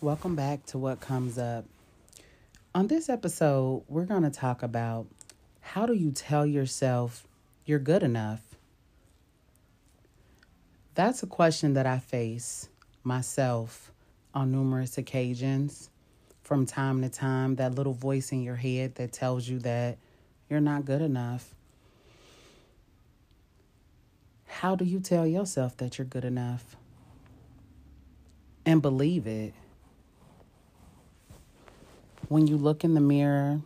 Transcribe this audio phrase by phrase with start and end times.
[0.00, 1.64] Welcome back to What Comes Up.
[2.74, 5.06] On this episode, we're going to talk about
[5.60, 7.26] how do you tell yourself
[7.64, 8.42] you're good enough?
[10.94, 12.68] That's a question that I face
[13.02, 13.92] myself
[14.34, 15.88] on numerous occasions.
[16.42, 19.96] From time to time, that little voice in your head that tells you that
[20.50, 21.54] you're not good enough.
[24.46, 26.76] How do you tell yourself that you're good enough?
[28.66, 29.54] And believe it.
[32.28, 33.60] When you look in the mirror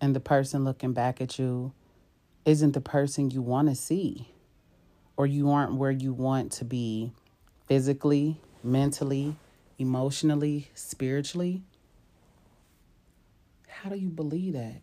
[0.00, 1.72] and the person looking back at you
[2.44, 4.32] isn't the person you want to see,
[5.16, 7.12] or you aren't where you want to be
[7.68, 9.36] physically, mentally,
[9.78, 11.62] emotionally, spiritually,
[13.68, 14.80] how do you believe that?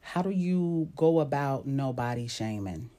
[0.00, 2.90] How do you go about nobody shaming?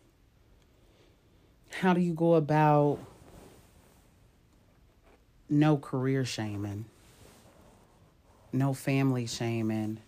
[1.72, 3.00] How do you go about
[5.50, 6.86] no career shaming?
[8.52, 10.00] No family shaming?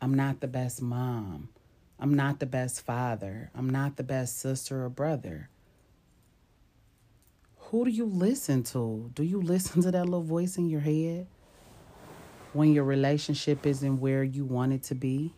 [0.00, 1.48] I'm not the best mom.
[1.98, 3.50] I'm not the best father.
[3.54, 5.48] I'm not the best sister or brother.
[7.56, 9.10] Who do you listen to?
[9.14, 11.26] Do you listen to that little voice in your head?
[12.52, 15.32] when your relationship isn't where you want it to be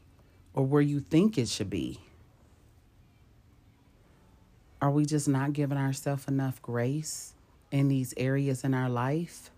[0.53, 2.01] or where you think it should be?
[4.83, 7.35] Are we just not giving ourselves enough grace
[7.71, 9.51] in these areas in our life?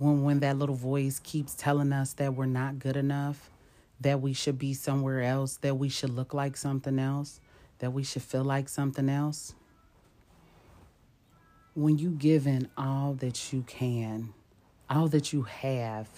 [0.00, 3.50] When when that little voice keeps telling us that we're not good enough,
[4.00, 7.38] that we should be somewhere else, that we should look like something else,
[7.80, 9.54] that we should feel like something else?
[11.74, 14.32] When you give in all that you can,
[14.88, 16.08] all that you have,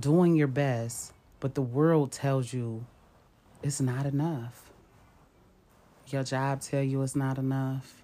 [0.00, 2.86] doing your best, but the world tells you
[3.62, 4.70] it's not enough.
[6.06, 8.02] Your job tell you it's not enough.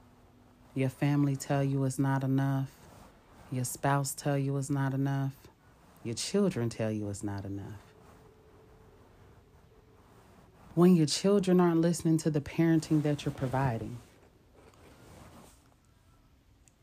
[0.75, 2.82] Your family tell you it's not enough.
[3.53, 5.33] Your spouse tell you it's not enough.
[6.03, 7.79] Your children tell you it's not enough.
[10.75, 13.99] When your children aren't listening to the parenting that you're providing,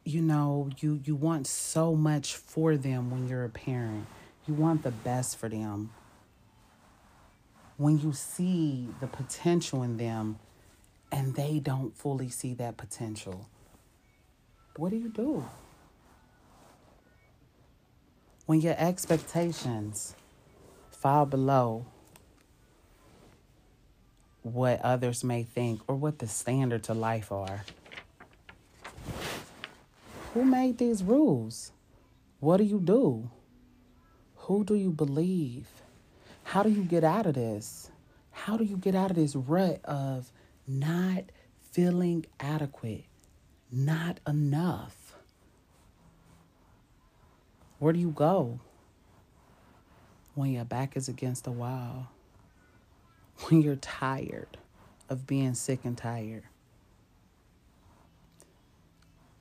[0.06, 4.06] you know, you, you want so much for them when you're a parent
[4.50, 5.92] you want the best for them.
[7.78, 10.40] When you see the potential in them
[11.12, 13.48] and they don't fully see that potential,
[14.76, 15.46] what do you do?
[18.50, 20.16] When your expectations
[20.90, 21.86] fall below
[24.42, 27.64] what others may think or what the standards of life are.
[30.34, 31.72] Who made these rules?
[32.40, 33.30] What do you do?
[34.36, 35.68] Who do you believe?
[36.42, 37.92] How do you get out of this?
[38.32, 40.32] How do you get out of this rut of
[40.68, 41.26] not
[41.72, 43.06] feeling adequate,
[43.72, 44.99] not enough?
[47.80, 48.60] Where do you go
[50.36, 52.08] when your back is against the wall?
[53.46, 54.58] When you're tired
[55.10, 56.44] of being sick and tired?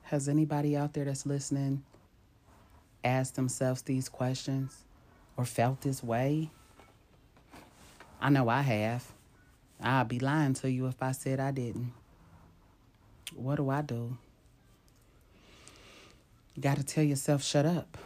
[0.03, 1.83] Has anybody out there that's listening
[3.03, 4.85] asked themselves these questions?
[5.39, 6.49] or felt this way?
[8.19, 9.05] I know I have.
[9.81, 11.93] I'd be lying to you if I said I didn't.
[13.33, 14.17] What do I do?
[16.55, 17.97] You got to tell yourself, shut up.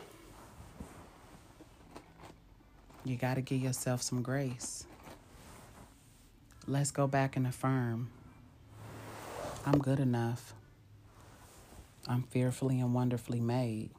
[3.05, 4.85] You got to give yourself some grace.
[6.67, 8.09] Let's go back and affirm
[9.65, 10.53] I'm good enough.
[12.05, 13.91] I'm fearfully and wonderfully made.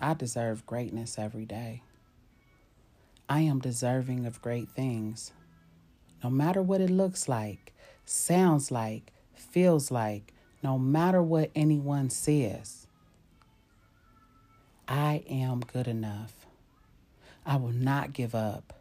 [0.00, 1.82] I deserve greatness every day.
[3.28, 5.32] I am deserving of great things.
[6.24, 7.72] No matter what it looks like,
[8.04, 12.88] sounds like, feels like, no matter what anyone says,
[14.88, 16.41] I am good enough.
[17.44, 18.72] I will not give up.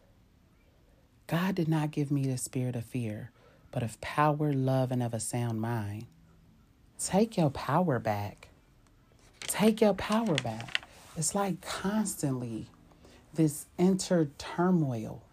[1.28, 3.32] God did not give me the spirit of fear,
[3.72, 6.06] but of power, love, and of a sound mind.
[7.00, 8.50] Take your power back.
[9.42, 10.84] Take your power back.
[11.18, 12.68] It's like constantly
[13.34, 15.24] this inner turmoil.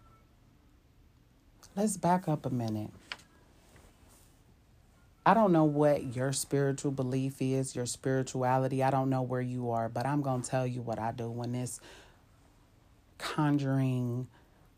[1.75, 2.89] Let's back up a minute.
[5.25, 8.81] I don't know what your spiritual belief is, your spirituality.
[8.81, 11.29] I don't know where you are, but I'm going to tell you what I do
[11.29, 11.79] when this
[13.19, 14.27] conjuring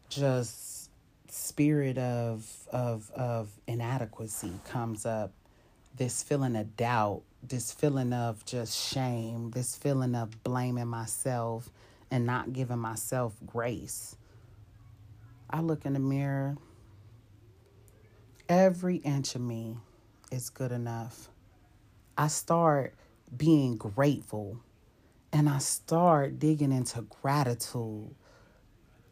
[0.09, 0.89] just
[1.29, 5.31] spirit of of of inadequacy comes up
[5.95, 11.69] this feeling of doubt this feeling of just shame this feeling of blaming myself
[12.11, 14.17] and not giving myself grace.
[15.49, 16.57] I look in the mirror,
[18.49, 19.77] every inch of me
[20.31, 21.29] is good enough.
[22.17, 22.94] I start
[23.35, 24.59] being grateful
[25.31, 28.13] and I start digging into gratitude.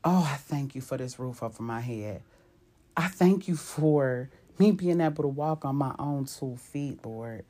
[0.03, 2.21] Oh, I thank you for this roof over my head.
[2.95, 7.45] I thank you for me being able to walk on my own two feet, Lord.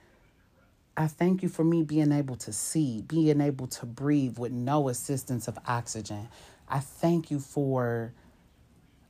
[0.97, 4.89] I thank you for me being able to see, being able to breathe with no
[4.89, 6.27] assistance of oxygen.
[6.67, 8.13] I thank you for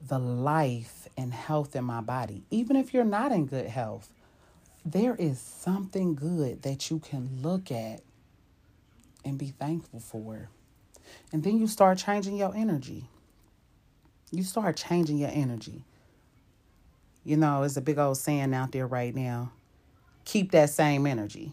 [0.08, 2.44] the life and health in my body.
[2.52, 4.12] Even if you're not in good health,
[4.86, 8.02] there is something good that you can look at
[9.26, 10.50] and be thankful for.
[11.32, 13.08] And then you start changing your energy.
[14.32, 15.84] You start changing your energy.
[17.24, 19.52] You know, it's a big old saying out there right now
[20.30, 21.52] keep that same energy.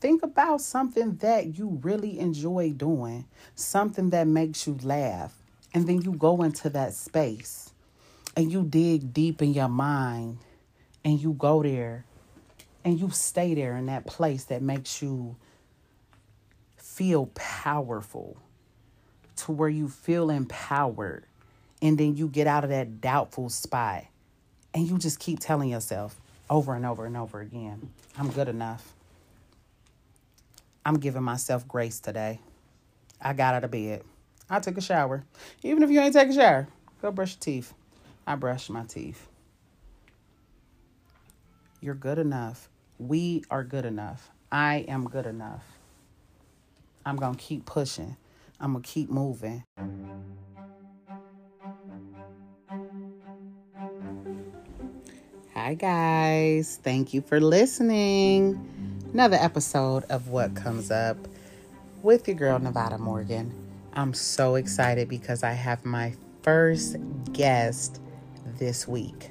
[0.00, 5.34] Think about something that you really enjoy doing, something that makes you laugh.
[5.72, 7.72] And then you go into that space
[8.36, 10.38] and you dig deep in your mind
[11.04, 12.04] and you go there
[12.84, 15.36] and you stay there in that place that makes you
[16.76, 18.36] feel powerful
[19.44, 21.24] to where you feel empowered
[21.82, 24.04] and then you get out of that doubtful spot
[24.74, 28.94] and you just keep telling yourself over and over and over again i'm good enough.
[30.84, 32.40] I'm giving myself grace today.
[33.20, 34.02] I got out of bed.
[34.48, 35.24] I took a shower.
[35.62, 36.68] Even if you ain't take a shower
[37.00, 37.72] go brush your teeth.
[38.26, 39.26] I brush my teeth.
[41.80, 42.68] You're good enough.
[42.98, 44.30] We are good enough.
[44.52, 45.64] I am good enough.
[47.06, 48.16] I'm to keep pushing.
[48.60, 49.64] I'm going to keep moving.
[55.54, 56.78] Hi, guys.
[56.82, 58.60] Thank you for listening.
[59.14, 61.16] Another episode of What Comes Up
[62.02, 63.54] with your girl, Nevada Morgan.
[63.94, 66.96] I'm so excited because I have my first
[67.32, 68.00] guest
[68.58, 69.30] this week.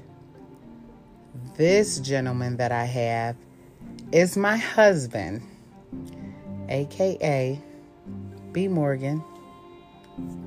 [1.56, 3.36] This gentleman that I have
[4.12, 5.44] is my husband,
[6.68, 7.62] aka
[8.52, 8.68] B.
[8.68, 9.24] Morgan,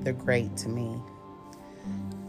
[0.01, 0.95] the great to me.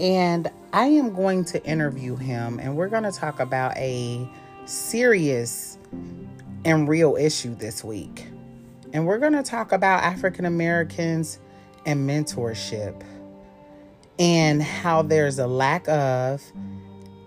[0.00, 4.28] And I am going to interview him, and we're going to talk about a
[4.64, 5.78] serious
[6.64, 8.26] and real issue this week.
[8.92, 11.38] And we're going to talk about African Americans
[11.86, 13.02] and mentorship
[14.18, 16.42] and how there's a lack of,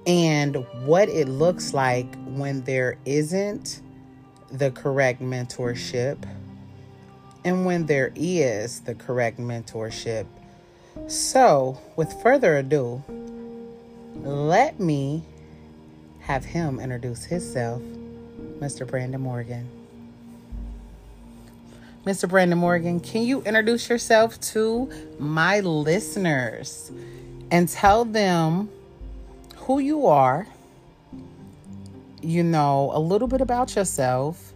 [0.06, 3.82] and what it looks like when there isn't
[4.52, 6.24] the correct mentorship
[7.44, 10.26] and when there is the correct mentorship.
[11.08, 13.04] So, with further ado,
[14.16, 15.24] let me
[16.22, 17.82] have him introduce himself,
[18.60, 18.88] Mr.
[18.88, 19.70] Brandon Morgan.
[22.06, 22.28] Mr.
[22.28, 24.90] Brandon Morgan, can you introduce yourself to
[25.20, 26.92] my listeners
[27.52, 28.70] and tell them
[29.58, 30.48] who you are
[32.22, 34.54] you know, a little bit about yourself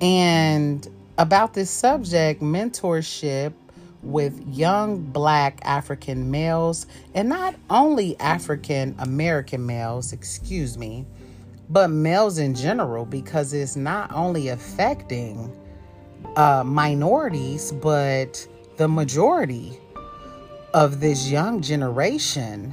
[0.00, 0.86] and
[1.18, 3.52] about this subject mentorship
[4.02, 11.04] with young black African males, and not only African American males, excuse me,
[11.68, 15.52] but males in general, because it's not only affecting
[16.36, 19.76] uh, minorities, but the majority
[20.72, 22.72] of this young generation.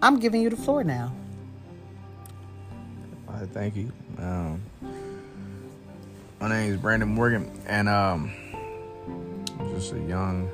[0.00, 1.12] I'm giving you the floor now.
[3.52, 3.92] Thank you.
[4.18, 4.60] Um,
[6.40, 8.32] my name is Brandon Morgan, and um,
[9.74, 10.48] just a young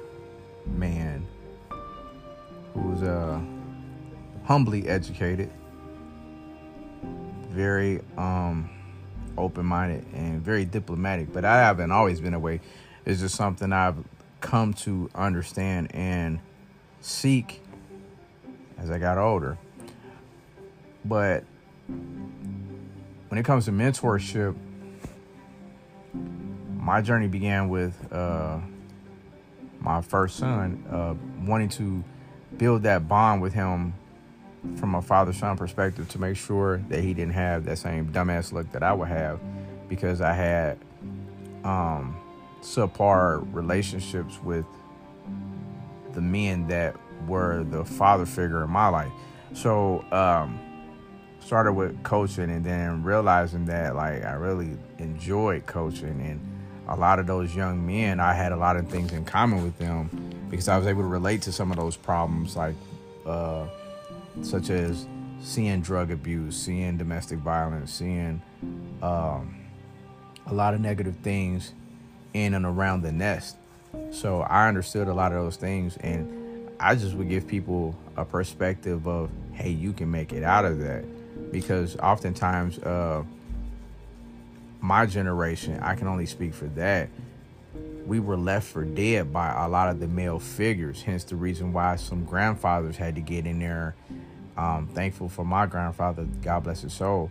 [0.66, 1.26] man
[2.72, 3.38] who's uh,
[4.44, 5.50] humbly educated,
[7.50, 8.70] very um,
[9.36, 11.30] open-minded, and very diplomatic.
[11.34, 12.60] But I haven't always been that way.
[13.04, 14.02] It's just something I've
[14.40, 16.40] come to understand and
[17.02, 17.60] seek
[18.78, 19.58] as I got older.
[21.04, 21.44] But
[23.28, 24.56] when it comes to mentorship,
[26.84, 28.58] my journey began with uh,
[29.80, 31.14] my first son, uh,
[31.46, 32.04] wanting to
[32.58, 33.94] build that bond with him
[34.76, 38.52] from a father son perspective to make sure that he didn't have that same dumbass
[38.52, 39.40] look that I would have
[39.88, 40.78] because I had
[41.64, 42.16] um,
[42.60, 44.66] subpar relationships with
[46.12, 49.12] the men that were the father figure in my life.
[49.54, 50.60] So, um,
[51.40, 56.53] started with coaching and then realizing that like I really enjoyed coaching and
[56.88, 59.78] a lot of those young men I had a lot of things in common with
[59.78, 60.10] them
[60.50, 62.74] because I was able to relate to some of those problems like
[63.26, 63.66] uh,
[64.42, 65.06] such as
[65.40, 68.40] seeing drug abuse, seeing domestic violence, seeing
[69.02, 69.54] um,
[70.46, 71.72] a lot of negative things
[72.32, 73.56] in and around the nest.
[74.10, 78.24] So I understood a lot of those things and I just would give people a
[78.24, 81.04] perspective of, hey, you can make it out of that
[81.52, 83.22] because oftentimes uh,
[84.84, 87.08] my generation, I can only speak for that.
[88.06, 91.72] We were left for dead by a lot of the male figures, hence the reason
[91.72, 93.94] why some grandfathers had to get in there.
[94.58, 97.30] Um, thankful for my grandfather, God bless his soul,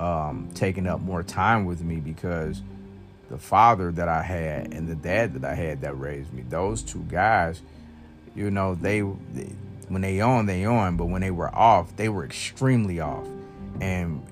[0.00, 2.62] um, taking up more time with me because
[3.28, 6.82] the father that I had and the dad that I had that raised me, those
[6.82, 7.60] two guys,
[8.34, 9.52] you know, they, they
[9.88, 13.26] when they on, they on, but when they were off, they were extremely off.
[13.82, 14.24] And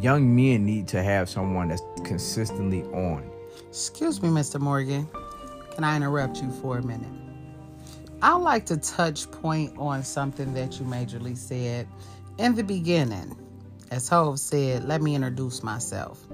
[0.00, 3.30] young men need to have someone that's consistently on.
[3.68, 4.60] Excuse me, Mr.
[4.60, 5.08] Morgan.
[5.74, 7.10] Can I interrupt you for a minute?
[8.22, 11.86] I'd like to touch point on something that you majorly said
[12.38, 13.36] in the beginning.
[13.90, 16.26] As Hov said, let me introduce myself.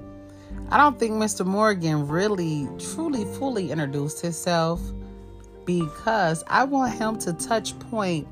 [0.69, 1.45] I don't think Mr.
[1.45, 4.81] Morgan really, truly, fully introduced himself
[5.65, 8.27] because I want him to touch point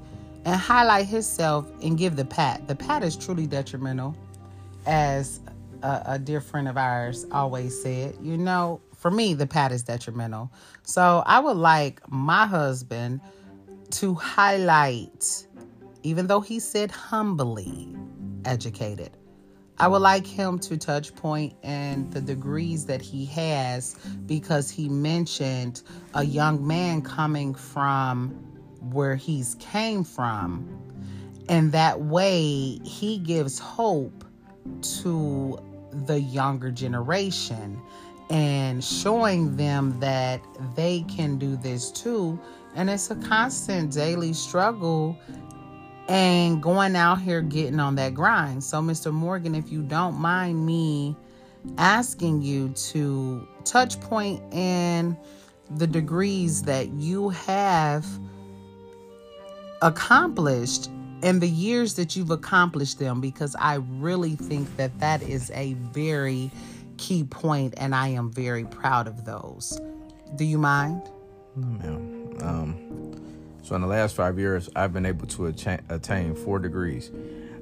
[0.46, 2.68] and highlight himself and give the pat.
[2.68, 4.16] The pat is truly detrimental,
[4.86, 5.40] as
[5.84, 8.16] a, a dear friend of ours always said.
[8.22, 10.52] You know, for me, the pat is detrimental.
[10.84, 13.22] So I would like my husband
[13.92, 15.48] to highlight,
[16.04, 17.96] even though he said humbly
[18.46, 19.18] educated,
[19.80, 21.12] I would like him to touch
[21.64, 23.96] and the degrees that he has
[24.28, 25.82] because he mentioned
[26.14, 28.30] a young man coming from
[28.92, 30.68] where he's came from.
[31.50, 34.24] And that way he gives hope
[35.04, 35.60] to
[36.06, 37.82] the younger generation
[38.30, 40.42] and showing them that
[40.76, 42.40] they can do this too.
[42.76, 45.18] And it's a constant daily struggle
[46.08, 48.64] and going out here getting on that grind.
[48.64, 49.12] So, Mr.
[49.12, 51.16] Morgan, if you don't mind me
[51.78, 55.18] asking you to touch point in
[55.78, 58.06] the degrees that you have
[59.82, 60.90] accomplished
[61.24, 65.74] and the years that you've accomplished them, because I really think that that is a
[65.74, 66.52] very
[66.98, 69.80] key point, and I am very proud of those.
[70.36, 71.02] Do you mind?
[71.56, 72.38] No, ma'am.
[72.42, 77.12] Um, so, in the last five years, I've been able to attain four degrees.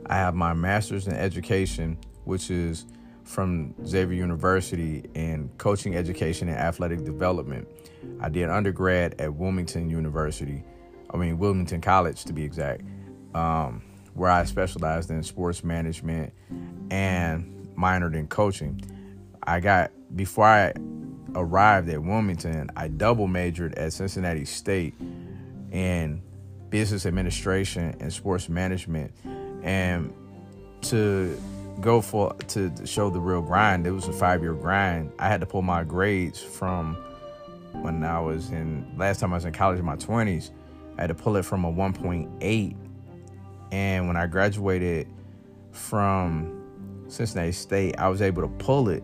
[0.06, 2.86] I have my master's in education, which is
[3.24, 7.68] from Xavier University in coaching education and athletic development.
[8.20, 10.64] I did undergrad at Wilmington University,
[11.12, 12.82] I mean, Wilmington College to be exact,
[13.34, 13.82] um,
[14.14, 16.34] where I specialized in sports management
[16.90, 18.82] and minored in coaching.
[19.44, 20.74] I got, before I
[21.36, 24.96] arrived at Wilmington, I double majored at Cincinnati State
[25.72, 26.22] in
[26.70, 29.12] business administration and sports management.
[29.64, 30.14] And
[30.84, 31.40] to
[31.82, 35.12] go for to show the real grind, it was a five year grind.
[35.20, 36.96] I had to pull my grades from
[37.74, 40.52] when I was in last time I was in college in my twenties.
[40.98, 42.76] I had to pull it from a 1.8,
[43.72, 45.08] and when I graduated
[45.72, 49.04] from Cincinnati State, I was able to pull it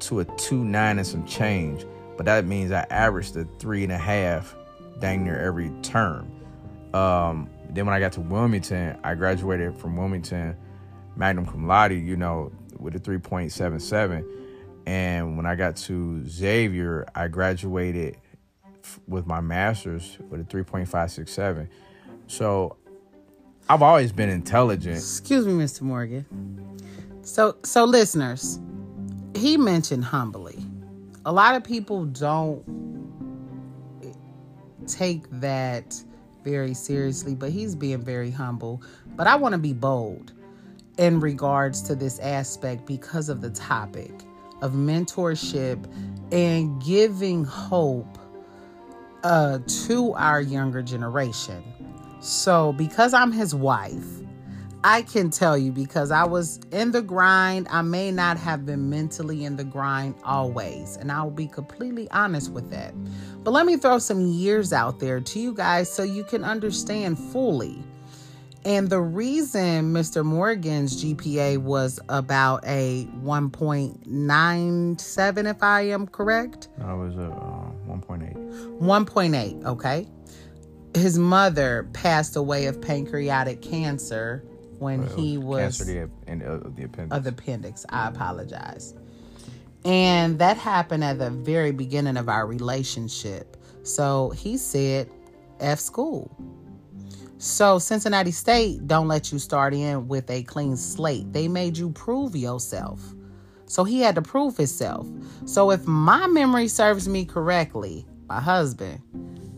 [0.00, 1.86] to a two nine and some change.
[2.16, 4.54] But that means I averaged a three and a half
[5.00, 6.30] dang near every term.
[6.94, 10.56] Um, then when I got to Wilmington, I graduated from Wilmington
[11.16, 14.24] magna cum laude, you know, with a 3.77.
[14.86, 18.16] And when I got to Xavier, I graduated
[18.82, 21.68] f- with my master's with a 3.567.
[22.26, 22.76] So
[23.68, 24.96] I've always been intelligent.
[24.96, 25.82] Excuse me, Mr.
[25.82, 26.26] Morgan.
[27.22, 28.58] So, so listeners,
[29.34, 30.58] he mentioned humbly.
[31.24, 32.64] A lot of people don't
[34.86, 36.02] take that
[36.42, 38.82] very seriously, but he's being very humble.
[39.14, 40.32] But I want to be bold
[40.98, 44.12] in regards to this aspect because of the topic
[44.60, 45.84] of mentorship
[46.32, 48.18] and giving hope
[49.24, 51.62] uh, to our younger generation.
[52.22, 54.06] So, because I'm his wife,
[54.84, 57.66] I can tell you because I was in the grind.
[57.68, 62.08] I may not have been mentally in the grind always, and I will be completely
[62.12, 62.94] honest with that.
[63.42, 67.18] But let me throw some years out there to you guys so you can understand
[67.18, 67.82] fully.
[68.64, 70.24] And the reason Mr.
[70.24, 76.68] Morgan's GPA was about a 1.97, if I am correct.
[76.84, 78.78] I was a uh, 1.8.
[78.78, 80.06] 1.8, okay.
[80.94, 84.44] His mother passed away of pancreatic cancer
[84.78, 87.16] when well, he was cancer uh, of the appendix.
[87.16, 87.86] Of the appendix.
[87.88, 88.94] I apologize.
[89.84, 93.56] And that happened at the very beginning of our relationship.
[93.82, 95.08] So he said,
[95.60, 96.30] F school.
[97.38, 101.32] So Cincinnati State don't let you start in with a clean slate.
[101.32, 103.00] They made you prove yourself.
[103.66, 105.08] So he had to prove himself.
[105.46, 109.00] So if my memory serves me correctly, my husband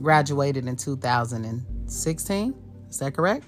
[0.04, 2.54] graduated in 2016.
[2.88, 3.46] Is that correct?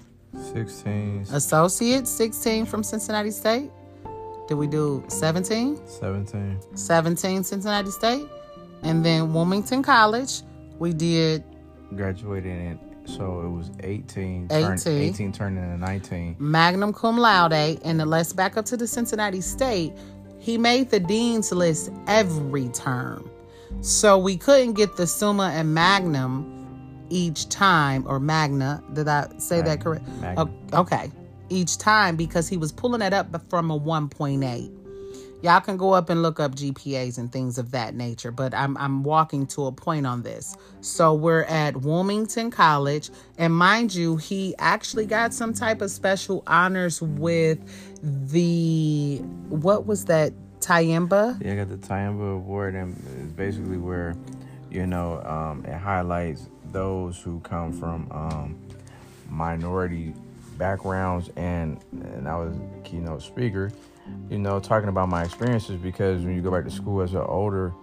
[0.53, 1.27] 16.
[1.31, 3.71] Associate 16 from Cincinnati State.
[4.47, 5.79] Did we do 17?
[5.87, 6.59] 17.
[6.75, 8.27] 17 Cincinnati State.
[8.83, 10.41] And then Wilmington College,
[10.79, 11.43] we did
[11.95, 14.47] Graduated in, so it was 18.
[14.51, 14.77] 18.
[14.77, 16.35] Turned, 18 turned into 19.
[16.37, 17.53] magna cum laude.
[17.53, 19.93] And then let's back up to the Cincinnati State.
[20.37, 23.29] He made the dean's list every term.
[23.81, 26.53] So we couldn't get the summa and magnum
[27.09, 28.83] each time, or magna.
[28.93, 30.07] Did I say that correct?
[30.19, 30.49] Magna.
[30.73, 31.11] Okay.
[31.49, 34.73] Each time because he was pulling it up from a 1.8.
[35.43, 38.75] Y'all can go up and look up GPAs and things of that nature, but I'm
[38.77, 40.57] I'm walking to a point on this.
[40.81, 46.43] So we're at Wilmington College, and mind you, he actually got some type of special
[46.47, 47.59] honors with
[48.01, 49.17] the
[49.49, 50.33] what was that
[50.67, 51.41] Tayemba?
[51.41, 54.15] Yeah, I got the Tayamba Award, and it's basically where,
[54.69, 58.59] you know, um, it highlights those who come from um,
[59.29, 60.13] minority
[60.57, 63.71] backgrounds, and and I was keynote speaker,
[64.29, 67.21] you know, talking about my experiences because when you go back to school as an
[67.21, 67.73] older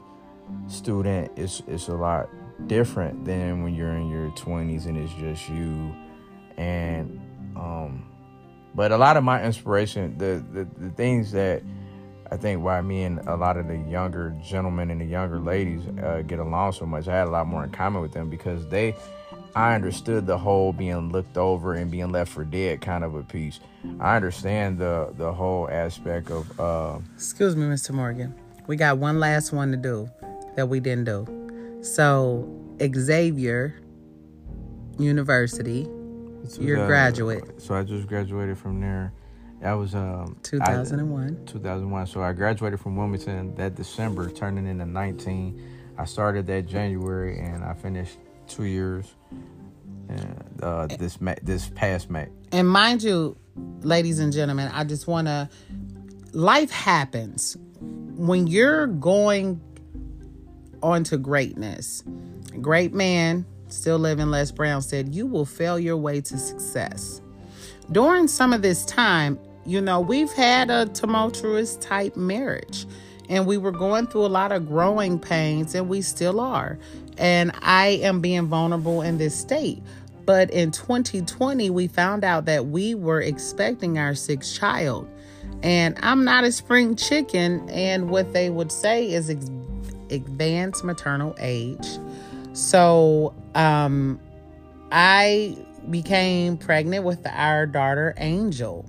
[0.68, 2.28] student, it's it's a lot
[2.66, 5.94] different than when you're in your 20s and it's just you,
[6.58, 7.18] and
[7.56, 8.04] um,
[8.74, 11.62] but a lot of my inspiration, the the, the things that
[12.30, 15.82] I think why me and a lot of the younger gentlemen and the younger ladies
[16.02, 17.08] uh, get along so much.
[17.08, 18.96] I had a lot more in common with them because they,
[19.54, 23.22] I understood the whole being looked over and being left for dead kind of a
[23.22, 23.60] piece.
[24.00, 27.92] I understand the the whole aspect of uh, Excuse me, Mr.
[27.92, 28.34] Morgan.
[28.66, 30.08] We got one last one to do
[30.56, 31.80] that we didn't do.
[31.82, 32.48] So
[32.80, 33.80] Xavier
[34.98, 35.88] University,
[36.58, 37.60] You're a uh, graduate.
[37.60, 39.12] So I just graduated from there.
[39.64, 41.47] That was um, I- 2001.
[41.47, 42.06] 2001.
[42.09, 45.94] So I graduated from Wilmington that December, turning into 19.
[45.97, 49.14] I started that January and I finished two years.
[50.11, 52.28] And, uh, this May, this past May.
[52.52, 53.38] And mind you,
[53.80, 55.49] ladies and gentlemen, I just want to.
[56.33, 59.62] Life happens when you're going
[60.83, 62.05] on to greatness.
[62.61, 67.22] Great man, still living, Les Brown said, You will fail your way to success.
[67.90, 72.87] During some of this time, you know, we've had a tumultuous type marriage
[73.29, 76.79] and we were going through a lot of growing pains and we still are.
[77.16, 79.83] And I am being vulnerable in this state.
[80.27, 85.09] But in 2020, we found out that we were expecting our sixth child.
[85.62, 87.68] And I'm not a spring chicken.
[87.70, 89.50] And what they would say is ex-
[90.11, 91.87] advanced maternal age.
[92.53, 94.18] So um,
[94.90, 95.57] I
[95.90, 98.87] became pregnant with our daughter, Angel,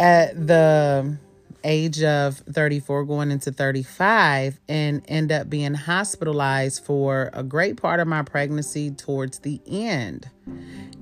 [0.00, 1.18] at the
[1.62, 8.00] age of 34 going into 35 and end up being hospitalized for a great part
[8.00, 10.28] of my pregnancy towards the end.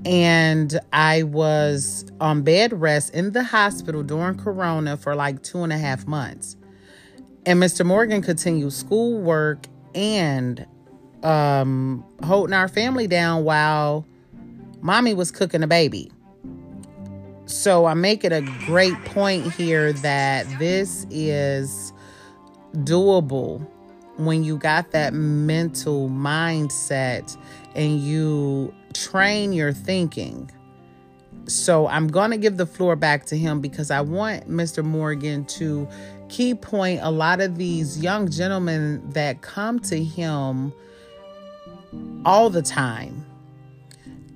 [0.04, 5.72] And i was on bed rest in the hospital during corona for like two and
[5.72, 6.56] a half months.
[7.46, 10.66] And mr morgan continued schoolwork and
[11.22, 14.04] um holding our family down while
[14.80, 16.11] mommy was cooking a baby
[17.48, 21.94] so I make it a great point here that this is
[22.74, 23.66] doable
[24.18, 27.37] when you got that mental mindset
[27.74, 30.50] and you train your thinking.
[31.46, 34.84] So I'm going to give the floor back to him because I want Mr.
[34.84, 35.88] Morgan to
[36.28, 40.74] key point a lot of these young gentlemen that come to him
[42.26, 43.24] all the time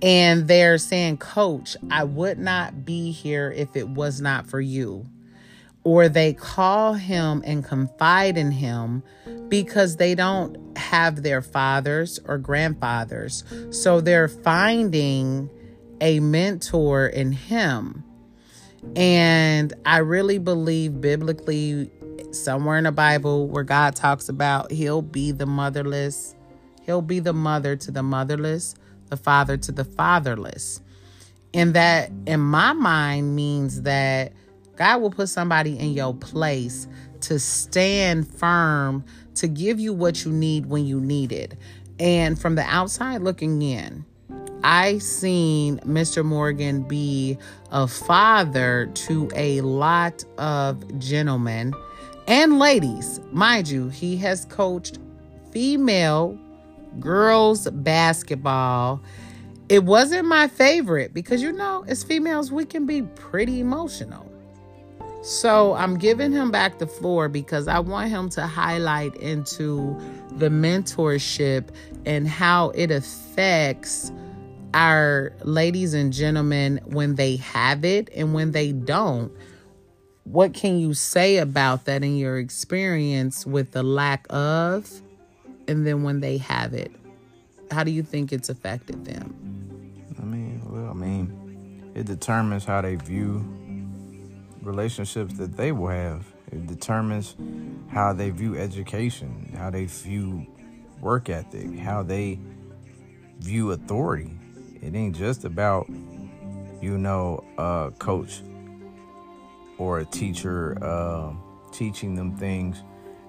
[0.02, 5.06] and they're saying, Coach, I would not be here if it was not for you.
[5.84, 9.02] Or they call him and confide in him
[9.48, 13.44] because they don't have their fathers or grandfathers.
[13.70, 15.48] So they're finding
[16.00, 18.04] a mentor in him.
[18.96, 21.90] And I really believe biblically,
[22.32, 26.34] somewhere in the Bible, where God talks about he'll be the motherless,
[26.82, 28.74] he'll be the mother to the motherless
[29.12, 30.80] the father to the fatherless.
[31.52, 34.32] And that, in my mind, means that
[34.76, 36.88] God will put somebody in your place
[37.20, 41.58] to stand firm, to give you what you need when you need it.
[41.98, 44.06] And from the outside looking in,
[44.64, 46.24] I seen Mr.
[46.24, 47.36] Morgan be
[47.70, 51.74] a father to a lot of gentlemen
[52.26, 53.20] and ladies.
[53.30, 55.00] Mind you, he has coached
[55.50, 56.38] female
[57.00, 59.02] girls basketball.
[59.68, 64.30] It wasn't my favorite because you know, as females, we can be pretty emotional.
[65.22, 69.96] So I'm giving him back the floor because I want him to highlight into
[70.38, 71.68] the mentorship
[72.04, 74.10] and how it affects
[74.74, 79.32] our ladies and gentlemen when they have it and when they don't.
[80.24, 85.01] what can you say about that in your experience with the lack of
[85.72, 86.92] and then when they have it
[87.70, 89.42] how do you think it's affected them
[90.22, 93.44] I mean, well, I mean, it determines how they view
[94.62, 96.24] relationships that they will have.
[96.52, 97.34] It determines
[97.88, 100.46] how they view education, how they view
[101.00, 102.38] work ethic, how they
[103.40, 104.30] view authority.
[104.80, 105.88] It ain't just about,
[106.80, 108.42] you know, a coach
[109.78, 111.32] or a teacher uh,
[111.72, 112.82] teaching them things.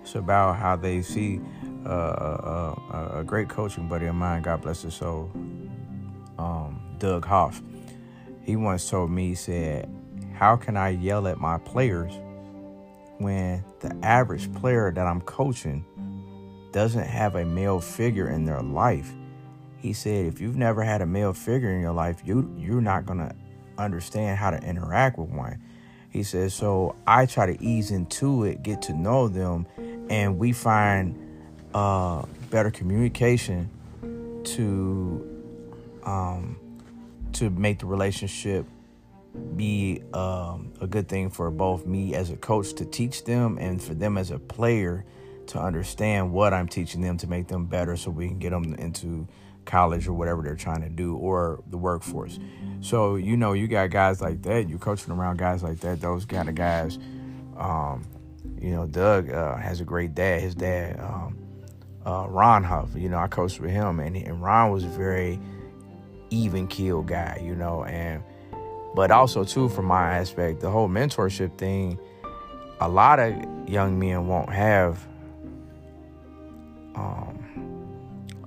[0.03, 1.41] It's about how they see
[1.85, 5.31] uh, uh, a great coaching buddy of mine, God bless his soul,
[6.37, 7.61] um, Doug Hoff.
[8.43, 9.89] He once told me, he said,
[10.33, 12.13] How can I yell at my players
[13.19, 15.85] when the average player that I'm coaching
[16.71, 19.13] doesn't have a male figure in their life?
[19.77, 23.05] He said, If you've never had a male figure in your life, you, you're not
[23.05, 23.35] going to
[23.77, 25.61] understand how to interact with one.
[26.09, 29.67] He says, So I try to ease into it, get to know them,
[30.09, 31.17] and we find
[31.73, 33.69] uh, better communication
[34.43, 35.29] to
[36.03, 36.57] um,
[37.33, 38.65] to make the relationship
[39.55, 43.81] be um, a good thing for both me as a coach to teach them and
[43.81, 45.05] for them as a player
[45.47, 48.75] to understand what I'm teaching them to make them better so we can get them
[48.75, 49.27] into
[49.65, 52.39] college or whatever they're trying to do or the workforce.
[52.81, 56.25] So, you know, you got guys like that, you're coaching around guys like that, those
[56.25, 56.99] kind of guys.
[57.57, 58.05] Um,
[58.59, 60.41] you know, Doug uh, has a great dad.
[60.41, 61.37] His dad, um,
[62.05, 65.39] uh, Ron Huff, you know, I coached with him, and, and Ron was a very
[66.29, 68.23] even keel guy, you know, and
[68.95, 71.97] but also too from my aspect, the whole mentorship thing,
[72.79, 73.33] a lot of
[73.67, 75.07] young men won't have
[76.95, 77.87] um,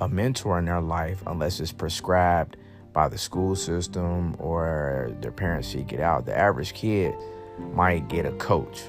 [0.01, 2.57] a mentor in their life unless it's prescribed
[2.92, 6.27] by the school system or their parents seek it out.
[6.27, 7.14] The average kid
[7.73, 8.83] might get a coach.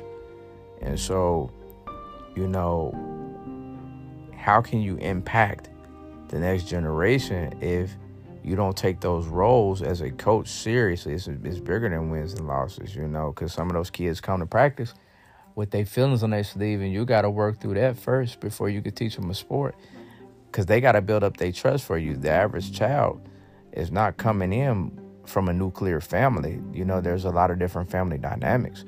[0.81, 1.51] And so,
[2.35, 2.91] you know,
[4.47, 5.69] how can you impact
[6.29, 7.97] the next generation if
[8.45, 11.15] you don't take those roles as a coach seriously.
[11.15, 14.39] It's, it's bigger than wins and losses, you know, because some of those kids come
[14.39, 14.93] to practice
[15.55, 18.69] with their feelings on their sleeve, and you got to work through that first before
[18.69, 19.75] you can teach them a sport,
[20.49, 22.15] because they got to build up their trust for you.
[22.15, 23.19] The average child
[23.73, 26.61] is not coming in from a nuclear family.
[26.71, 28.85] You know, there's a lot of different family dynamics.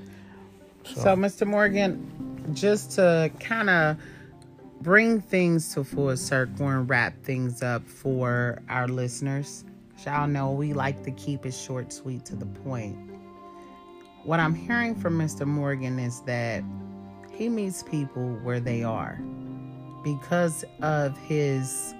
[0.86, 1.45] So, so Mr.
[1.45, 3.98] Morgan, just to kind of
[4.82, 9.65] bring things to full circle and wrap things up for our listeners.
[10.06, 12.98] Y'all know we like to keep it short, sweet, to the point.
[14.24, 15.46] What I'm hearing from Mr.
[15.46, 16.63] Morgan is that
[17.32, 19.22] he meets people where they are
[20.04, 21.94] because of his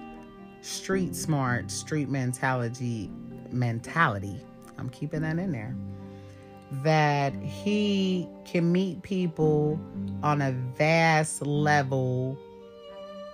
[0.62, 3.10] street smart, street mentality
[3.50, 4.40] mentality.
[4.78, 5.74] I'm keeping that in there.
[6.82, 9.78] That he can meet people
[10.22, 12.38] on a vast level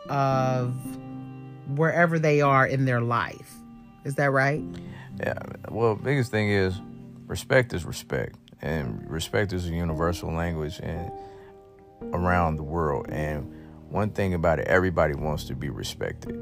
[0.09, 0.75] of
[1.77, 3.53] wherever they are in their life.
[4.05, 4.63] Is that right?
[5.19, 5.39] Yeah.
[5.71, 6.81] Well, biggest thing is
[7.27, 11.11] respect is respect, and respect is a universal language and
[12.13, 13.07] around the world.
[13.09, 13.53] And
[13.89, 16.37] one thing about it, everybody wants to be respected.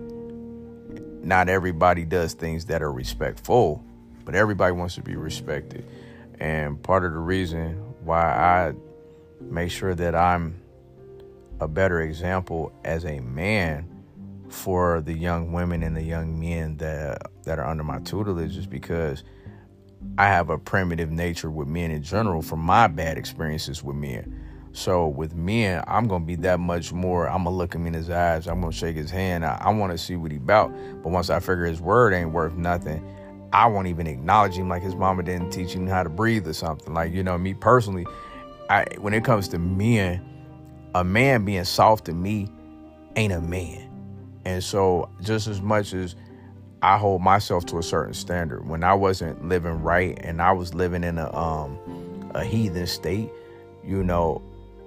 [1.24, 3.82] Not everybody does things that are respectful,
[4.24, 5.86] but everybody wants to be respected.
[6.38, 8.74] And part of the reason why I
[9.40, 10.60] make sure that I'm
[11.64, 13.88] a better example as a man
[14.50, 18.66] for the young women and the young men that that are under my tutelage is
[18.66, 19.24] because
[20.18, 24.40] I have a primitive nature with men in general from my bad experiences with men.
[24.72, 27.28] So with men, I'm gonna be that much more.
[27.28, 28.46] I'm gonna look him in his eyes.
[28.46, 29.44] I'm gonna shake his hand.
[29.44, 30.70] I, I want to see what he about.
[31.02, 33.02] But once I figure his word ain't worth nothing,
[33.52, 36.52] I won't even acknowledge him like his mama didn't teach him how to breathe or
[36.52, 36.92] something.
[36.92, 38.06] Like you know, me personally,
[38.68, 40.33] I when it comes to men
[40.94, 42.48] a man being soft to me
[43.16, 43.90] ain't a man.
[44.44, 46.14] And so, just as much as
[46.82, 50.74] I hold myself to a certain standard, when I wasn't living right and I was
[50.74, 51.78] living in a um
[52.34, 53.30] a heathen state,
[53.84, 54.42] you know,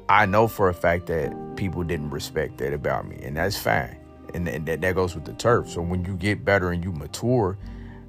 [0.10, 3.98] I know for a fact that people didn't respect that about me, and that's fine.
[4.34, 5.70] And, and that, that goes with the turf.
[5.70, 7.58] So when you get better and you mature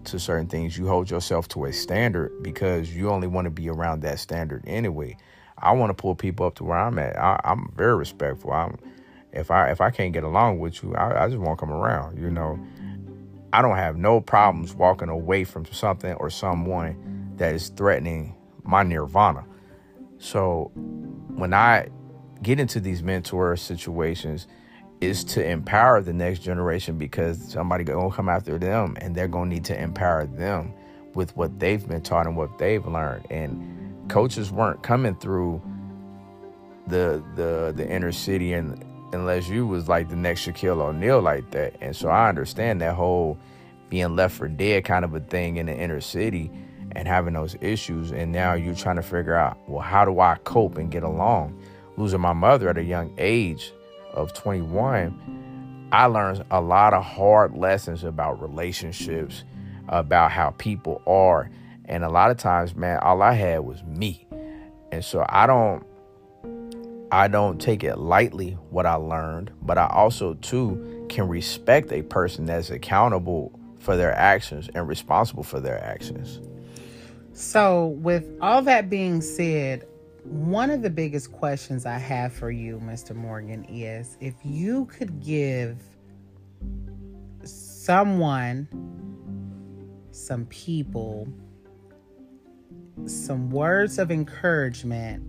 [0.04, 3.68] to certain things, you hold yourself to a standard because you only want to be
[3.68, 5.16] around that standard anyway.
[5.60, 7.18] I want to pull people up to where I'm at.
[7.18, 8.52] I, am very respectful.
[8.52, 8.78] I'm
[9.32, 12.18] if I if I can't get along with you, I, I just won't come around.
[12.18, 12.58] You know,
[13.52, 18.82] I don't have no problems walking away from something or someone that is threatening my
[18.82, 19.44] nirvana.
[20.18, 21.88] So when I
[22.42, 24.46] get into these mentor situations,
[25.00, 29.48] is to empower the next generation because somebody gonna come after them and they're gonna
[29.48, 30.72] need to empower them
[31.14, 33.77] with what they've been taught and what they've learned and
[34.08, 35.62] coaches weren't coming through
[36.86, 41.50] the the the inner city and unless you was like the next Shaquille O'Neal like
[41.52, 41.74] that.
[41.80, 43.38] And so I understand that whole
[43.88, 46.50] being left for dead kind of a thing in the inner city
[46.92, 48.12] and having those issues.
[48.12, 51.58] And now you're trying to figure out, well, how do I cope and get along?
[51.96, 53.72] Losing my mother at a young age
[54.12, 59.44] of 21, I learned a lot of hard lessons about relationships,
[59.88, 61.50] about how people are.
[61.88, 64.26] And a lot of times, man, all I had was me.
[64.92, 65.84] And so I don't
[67.10, 72.02] I don't take it lightly what I learned, but I also too can respect a
[72.02, 76.40] person that's accountable for their actions and responsible for their actions.
[77.32, 79.86] So, with all that being said,
[80.24, 83.14] one of the biggest questions I have for you, Mr.
[83.14, 85.80] Morgan, is if you could give
[87.44, 88.68] someone,
[90.10, 91.28] some people,
[93.06, 95.24] some words of encouragement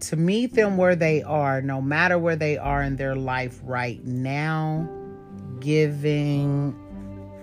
[0.00, 4.04] to meet them where they are, no matter where they are in their life right
[4.04, 4.88] now,
[5.60, 6.76] giving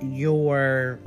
[0.01, 0.99] your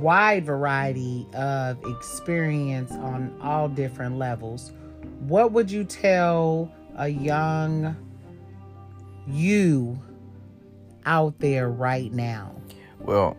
[0.00, 4.72] wide variety of experience on all different levels,
[5.20, 7.96] what would you tell a young
[9.28, 9.98] you
[11.06, 12.54] out there right now?
[13.00, 13.36] Well,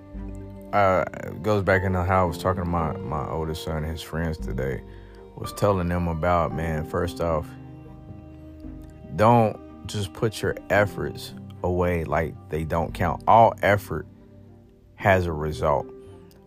[0.73, 1.05] uh,
[1.41, 4.37] goes back into how I was talking to my, my oldest son and his friends
[4.37, 4.81] today
[5.35, 7.47] was telling them about, man, first off,
[9.15, 11.33] don't just put your efforts
[11.63, 13.23] away like they don't count.
[13.27, 14.07] All effort
[14.95, 15.85] has a result.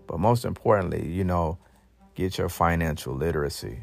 [0.07, 1.59] But most importantly, you know,
[2.15, 3.81] get your financial literacy.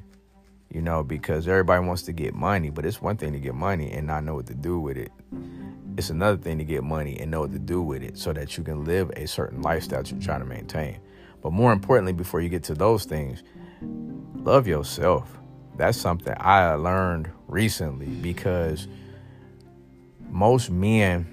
[0.70, 3.92] You know, because everybody wants to get money, but it's one thing to get money
[3.92, 5.12] and not know what to do with it.
[5.96, 8.58] It's another thing to get money and know what to do with it so that
[8.58, 11.00] you can live a certain lifestyle you're trying to maintain.
[11.42, 13.44] But more importantly, before you get to those things,
[13.82, 15.38] love yourself.
[15.78, 18.88] That's something I learned recently because
[20.30, 21.28] most men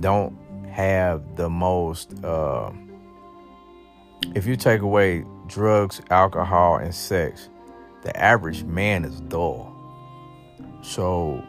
[0.00, 0.36] don't
[0.70, 2.22] have the most.
[2.22, 2.70] Uh,
[4.34, 7.48] if you take away drugs, alcohol, and sex,
[8.02, 9.74] the average man is dull.
[10.82, 11.42] So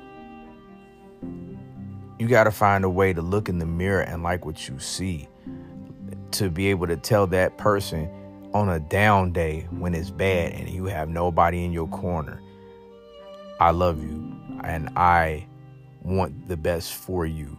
[2.19, 4.77] you got to find a way to look in the mirror and like what you
[4.77, 5.27] see
[6.31, 8.09] to be able to tell that person
[8.53, 12.41] on a down day when it's bad and you have nobody in your corner.
[13.59, 15.47] I love you and I
[16.01, 17.57] want the best for you.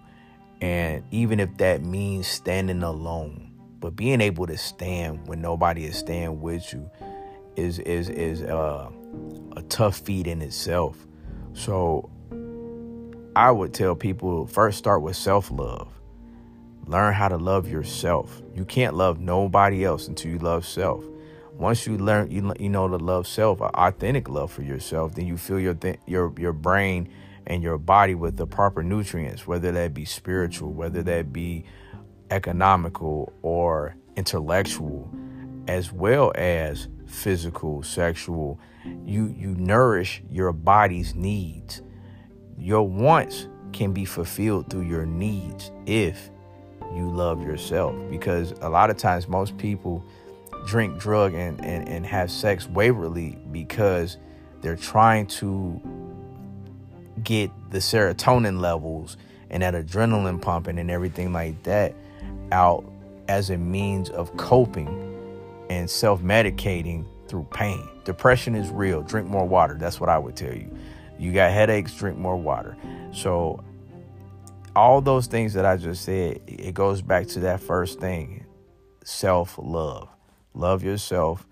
[0.61, 5.97] And even if that means standing alone, but being able to stand when nobody is
[5.97, 6.91] staying with you
[7.57, 8.91] is is is uh,
[9.57, 11.07] a tough feat in itself.
[11.55, 12.11] So
[13.41, 15.89] I would tell people first start with self-love.
[16.85, 18.43] Learn how to love yourself.
[18.55, 21.03] You can't love nobody else until you love self.
[21.55, 25.39] Once you learn, you, you know to love self, authentic love for yourself, then you
[25.39, 27.09] fill your th- your your brain
[27.47, 31.65] and your body with the proper nutrients, whether that be spiritual, whether that be
[32.31, 35.11] economical or intellectual,
[35.67, 38.61] as well as physical, sexual.
[39.07, 41.81] You you nourish your body's needs.
[42.61, 46.31] Your wants can be fulfilled through your needs if
[46.95, 47.95] you love yourself.
[48.11, 50.05] Because a lot of times most people
[50.67, 54.19] drink, drug, and, and, and have sex waverly because
[54.61, 55.81] they're trying to
[57.23, 59.17] get the serotonin levels
[59.51, 61.95] and that adrenaline pumping and everything like that
[62.53, 62.85] out
[63.29, 64.89] as a means of coping
[65.71, 67.89] and self medicating through pain.
[68.05, 69.03] Depression is real.
[69.03, 69.75] Drink more water.
[69.75, 70.71] That's what I would tell you.
[71.21, 72.77] You got headaches, drink more water.
[73.13, 73.63] So,
[74.75, 78.47] all those things that I just said, it goes back to that first thing
[79.05, 80.09] self love.
[80.55, 81.47] Love yourself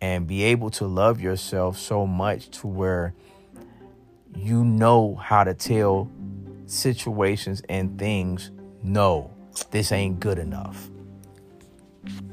[0.00, 3.14] and be able to love yourself so much to where
[4.36, 6.10] you know how to tell
[6.66, 8.50] situations and things
[8.82, 9.30] no,
[9.70, 10.90] this ain't good enough.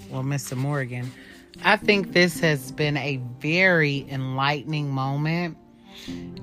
[0.09, 0.55] Well, Mr.
[0.55, 1.11] Morgan,
[1.63, 5.57] I think this has been a very enlightening moment.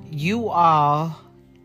[0.09, 1.15] You all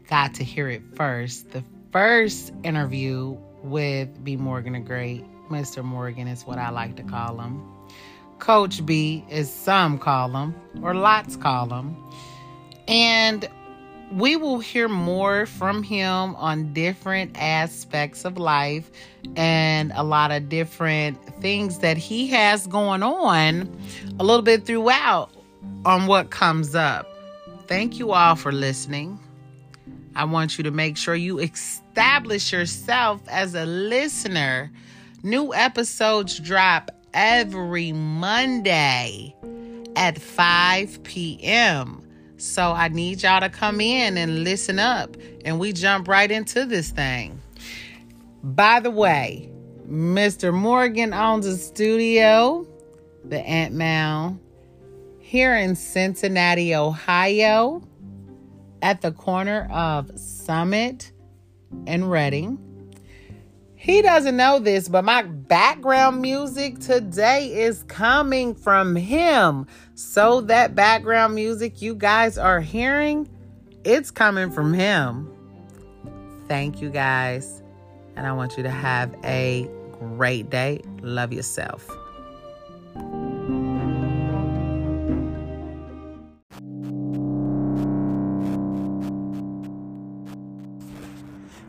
[0.09, 1.51] got to hear it first.
[1.51, 4.37] The first interview with B.
[4.37, 5.85] Morgan the Great, Mr.
[5.85, 7.63] Morgan is what I like to call him.
[8.39, 11.97] Coach B, as some call him, or lots call him.
[12.87, 13.49] And
[14.13, 18.91] we will hear more from him on different aspects of life
[19.35, 23.69] and a lot of different things that he has going on
[24.21, 25.31] a little bit throughout
[25.85, 27.09] on what comes up.
[27.69, 29.19] Thank you all for listening.
[30.15, 34.71] I want you to make sure you establish yourself as a listener.
[35.25, 39.35] New episodes drop every Monday
[39.97, 42.07] at 5 p.m.
[42.37, 46.67] So I need y'all to come in and listen up, and we jump right into
[46.67, 47.41] this thing.
[48.45, 49.51] By the way,
[49.89, 50.55] Mr.
[50.55, 52.67] Morgan owns a studio,
[53.25, 54.39] the Ant Mound,
[55.27, 57.83] here in Cincinnati, Ohio,
[58.81, 61.11] at the corner of Summit
[61.85, 62.63] and Reading.
[63.75, 69.67] He doesn't know this, but my background music today is coming from him.
[69.97, 73.29] So that background music you guys are hearing,
[73.83, 75.29] it's coming from him.
[76.47, 77.63] Thank you guys.
[78.15, 80.83] And I want you to have a great day.
[81.03, 81.91] Love yourself.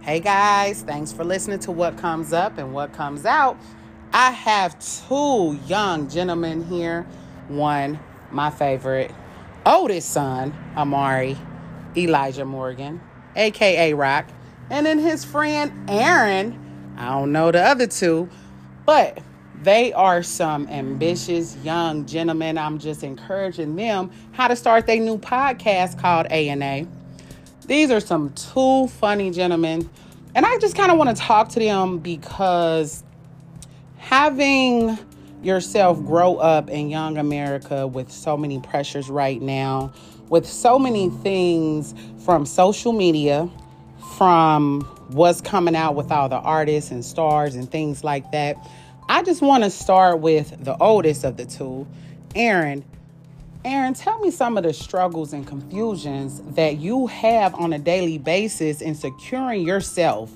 [0.08, 3.58] Hey guys, thanks for listening to what comes up and what comes out.
[4.14, 7.06] I have two young gentlemen here.
[7.50, 8.00] One,
[8.32, 9.12] my favorite,
[9.66, 11.36] oldest son, Amari,
[11.98, 13.02] Elijah Morgan,
[13.36, 14.30] aka Rock,
[14.70, 16.96] and then his friend Aaron.
[16.98, 18.30] I don't know the other two,
[18.86, 19.20] but
[19.62, 22.58] they are some ambitious young gentlemen.
[22.58, 26.88] I'm just encouraging them how to start their new podcast called A and A.
[27.68, 29.90] These are some two funny gentlemen.
[30.34, 33.04] And I just kind of want to talk to them because
[33.98, 34.98] having
[35.44, 39.94] yourself grow up in young America with so many pressures right now,
[40.30, 43.50] with so many things from social media,
[44.18, 48.56] from what's coming out with all the artists and stars and things like that.
[49.10, 51.88] I just want to start with the oldest of the two,
[52.36, 52.84] Aaron.
[53.66, 58.18] Aaron, tell me some of the struggles and confusions that you have on a daily
[58.18, 60.32] basis in securing yourself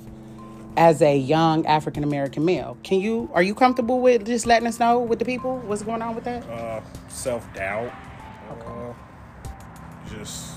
[0.77, 2.77] as a young African American male.
[2.83, 6.01] Can you are you comfortable with just letting us know with the people what's going
[6.01, 6.43] on with that?
[6.49, 7.93] Uh, self doubt.
[8.49, 8.93] Uh,
[10.09, 10.55] just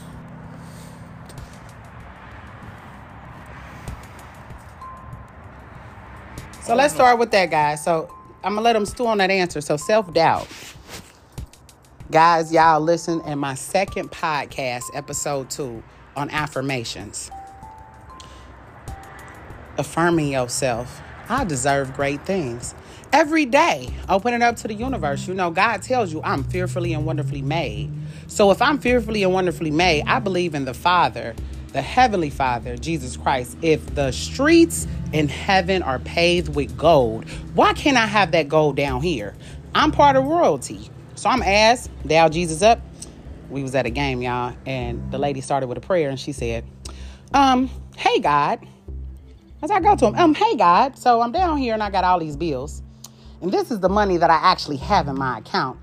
[6.64, 7.84] So let's start with that, guys.
[7.84, 8.10] So
[8.42, 9.60] I'm gonna let him stew on that answer.
[9.60, 10.48] So self doubt.
[12.10, 15.82] Guys, y'all listen in my second podcast, episode two,
[16.14, 17.30] on affirmations.
[19.78, 21.00] Affirming yourself.
[21.30, 22.74] I deserve great things.
[23.10, 25.26] Every day, open it up to the universe.
[25.26, 27.90] You know, God tells you I'm fearfully and wonderfully made.
[28.26, 31.34] So if I'm fearfully and wonderfully made, I believe in the Father,
[31.72, 33.56] the Heavenly Father, Jesus Christ.
[33.62, 38.76] If the streets in heaven are paved with gold, why can't I have that gold
[38.76, 39.34] down here?
[39.74, 40.90] I'm part of royalty.
[41.16, 42.80] So I'm asked, dial Jesus up.
[43.50, 46.32] We was at a game, y'all, and the lady started with a prayer and she
[46.32, 46.64] said,
[47.32, 48.66] um, hey God.
[49.62, 52.04] As I go to him, um, hey God, so I'm down here and I got
[52.04, 52.82] all these bills.
[53.40, 55.78] And this is the money that I actually have in my account.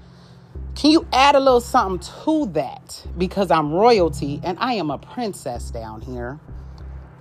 [0.76, 3.06] Can you add a little something to that?
[3.17, 6.39] Because I'm royalty and I am a princess down here.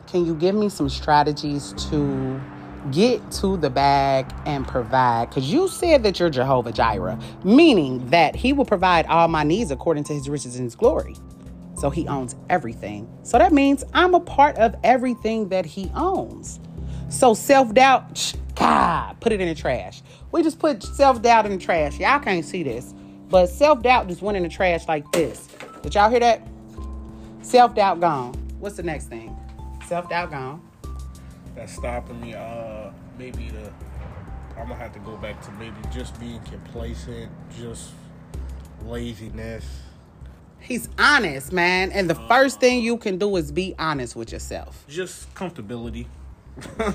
[0.06, 2.40] Can you give me some strategies to
[2.90, 5.28] get to the bag and provide?
[5.28, 9.70] Because you said that you're Jehovah Jireh, meaning that He will provide all my needs
[9.70, 11.16] according to His riches and His glory.
[11.76, 13.08] So He owns everything.
[13.22, 16.60] So that means I'm a part of everything that He owns.
[17.08, 20.02] So self doubt, God, put it in the trash.
[20.32, 21.98] We just put self doubt in the trash.
[21.98, 22.94] Y'all can't see this,
[23.28, 25.48] but self doubt just went in the trash like this.
[25.82, 26.46] Did y'all hear that?
[27.42, 28.34] Self doubt gone.
[28.58, 29.36] What's the next thing?
[29.86, 30.62] Self doubt gone.
[31.60, 32.34] That's stopping me.
[32.34, 33.70] Uh, maybe the
[34.58, 37.92] I'm gonna have to go back to maybe just being complacent, just
[38.86, 39.64] laziness.
[40.58, 41.92] He's honest, man.
[41.92, 44.84] And the first thing you can do is be honest with yourself.
[44.88, 46.06] just comfortability.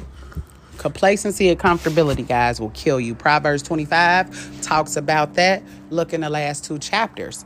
[0.78, 3.15] Complacency and comfortability, guys, will kill you.
[3.15, 5.63] Proverbs 25 talks about that.
[5.89, 7.45] Look in the last two chapters.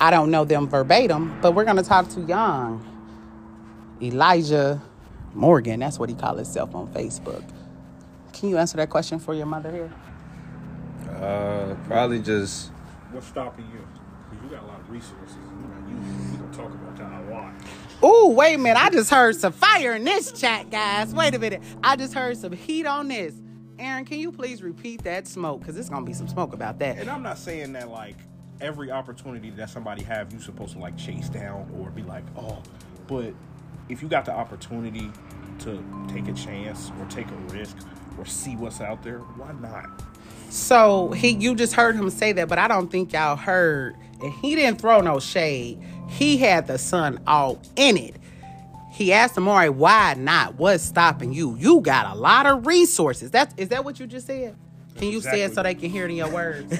[0.00, 2.82] I don't know them verbatim, but we're going to talk to young
[4.00, 4.80] Elijah
[5.34, 5.80] Morgan.
[5.80, 7.44] That's what he called himself on Facebook.
[8.32, 9.90] Can you answer that question for your mother here?
[11.10, 12.70] Uh, probably just
[13.10, 13.80] What's stopping you?
[13.80, 15.36] 'Cause you got a lot of resources.
[15.36, 16.38] You're not using.
[16.38, 17.52] Gonna talk about that a lot.
[18.04, 18.82] Ooh, wait a minute.
[18.82, 21.14] I just heard some fire in this chat, guys.
[21.14, 21.62] Wait a minute.
[21.82, 23.34] I just heard some heat on this.
[23.78, 25.60] Aaron, can you please repeat that smoke?
[25.60, 26.98] Because it's going to be some smoke about that.
[26.98, 28.16] And I'm not saying that like
[28.60, 32.58] every opportunity that somebody have, you supposed to like chase down or be like, oh,
[33.06, 33.32] but
[33.88, 35.10] if you got the opportunity
[35.60, 37.76] to take a chance or take a risk
[38.18, 40.02] or see what's out there, why not?
[40.50, 43.96] So he, you just heard him say that, but I don't think y'all heard.
[44.22, 45.80] And he didn't throw no shade.
[46.08, 48.16] He had the sun all in it.
[48.90, 50.56] He asked Amari, "Why not?
[50.56, 51.54] What's stopping you?
[51.56, 54.56] You got a lot of resources." That's is that what you just said?
[54.96, 56.76] Can you say it so they can hear it in your words?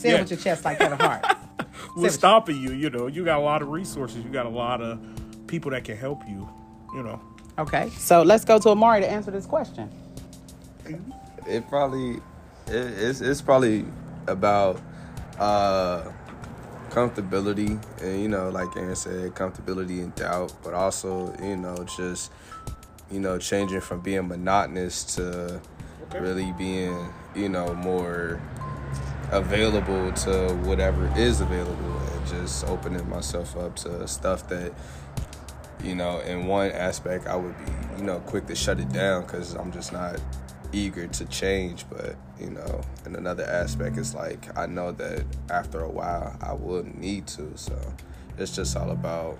[0.00, 1.24] say it with your chest like Kevin Hart.
[1.94, 2.72] what's stopping you?
[2.72, 4.22] You know, you got a lot of resources.
[4.24, 5.00] You got a lot of
[5.46, 6.48] people that can help you.
[6.94, 7.20] You know.
[7.58, 9.90] Okay, so let's go to Amari to answer this question.
[11.46, 12.16] It probably
[12.66, 13.84] it, it's it's probably
[14.26, 14.80] about
[15.38, 16.10] uh
[16.90, 22.32] comfortability and you know like Aaron said comfortability and doubt but also you know just
[23.10, 25.60] you know changing from being monotonous to
[26.08, 26.20] Okay.
[26.20, 28.40] really being you know more
[29.32, 34.72] available to whatever is available and just opening myself up to stuff that
[35.86, 39.22] you know in one aspect I would be you know quick to shut it down
[39.22, 40.20] because I'm just not
[40.72, 41.84] eager to change.
[41.88, 46.52] But you know in another aspect it's like I know that after a while I
[46.52, 47.52] will need to.
[47.56, 47.78] So
[48.38, 49.38] it's just all about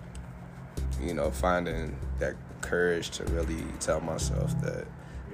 [1.03, 4.87] you know finding that courage to really tell myself that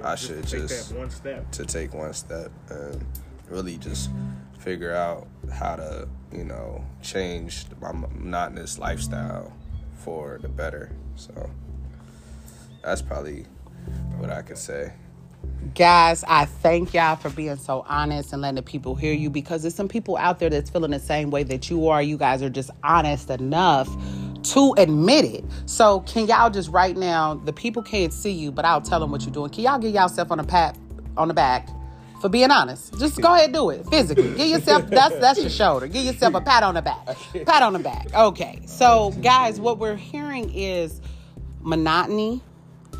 [0.03, 1.51] I Just should take just that one step.
[1.53, 3.05] to take one step and
[3.49, 4.11] really just
[4.59, 9.53] figure out how to, you know, change my monotonous lifestyle
[10.05, 10.91] for the better.
[11.17, 11.51] So
[12.83, 13.47] that's probably
[14.19, 14.93] what I could say.
[15.75, 19.63] Guys, I thank y'all for being so honest and letting the people hear you because
[19.63, 22.03] there's some people out there that's feeling the same way that you are.
[22.03, 23.89] You guys are just honest enough
[24.53, 25.45] to admit it.
[25.67, 29.11] So, can y'all just right now, the people can't see you, but I'll tell them
[29.11, 29.51] what you're doing.
[29.51, 30.77] Can y'all give yourself on a pat
[31.17, 31.69] on the back
[32.23, 32.99] for being honest?
[32.99, 34.33] Just go ahead and do it physically.
[34.35, 35.89] Give yourself that's that's your shoulder.
[35.89, 37.05] Give yourself a pat on the back.
[37.45, 38.15] Pat on the back.
[38.15, 38.61] Okay.
[38.65, 41.03] So, guys, what we're hearing is
[41.61, 42.41] monotony,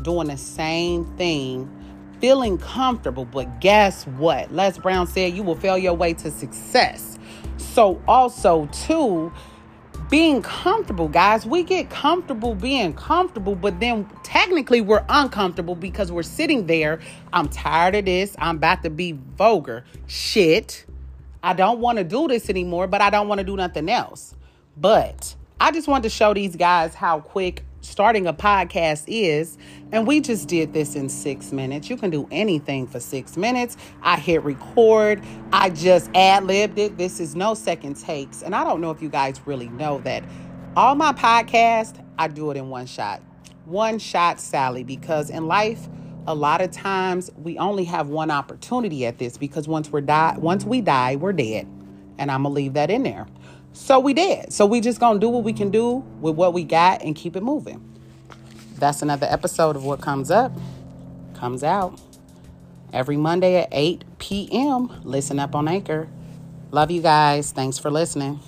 [0.03, 1.71] doing the same thing,
[2.19, 3.25] feeling comfortable.
[3.25, 4.51] But guess what?
[4.53, 7.17] Les Brown said you will fail your way to success.
[7.57, 9.31] So, also, too,
[10.13, 16.21] being comfortable, guys, we get comfortable being comfortable, but then technically we're uncomfortable because we're
[16.21, 16.99] sitting there.
[17.33, 18.35] I'm tired of this.
[18.37, 19.85] I'm about to be vulgar.
[20.05, 20.85] Shit.
[21.41, 24.35] I don't want to do this anymore, but I don't want to do nothing else.
[24.77, 29.57] But I just wanted to show these guys how quick starting a podcast is.
[29.91, 31.89] And we just did this in six minutes.
[31.89, 33.77] You can do anything for six minutes.
[34.01, 35.23] I hit record.
[35.51, 36.97] I just ad libbed it.
[36.97, 38.41] This is no second takes.
[38.41, 40.23] And I don't know if you guys really know that
[40.75, 43.21] all my podcasts, I do it in one shot.
[43.65, 45.87] One shot, Sally, because in life,
[46.25, 50.35] a lot of times we only have one opportunity at this because once we're die
[50.37, 51.67] once we die, we're dead.
[52.17, 53.27] And I'm gonna leave that in there.
[53.73, 54.53] So we did.
[54.53, 57.35] So we just gonna do what we can do with what we got and keep
[57.35, 57.83] it moving.
[58.77, 60.51] That's another episode of what comes up,
[61.35, 61.99] comes out
[62.91, 65.01] every Monday at 8 p.m.
[65.03, 66.07] Listen up on Anchor.
[66.71, 67.51] Love you guys.
[67.51, 68.39] Thanks for listening.